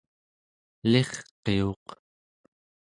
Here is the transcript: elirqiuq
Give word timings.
elirqiuq 0.83 1.85